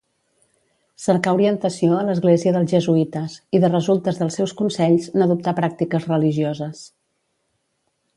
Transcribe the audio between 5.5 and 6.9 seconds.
pràctiques religioses.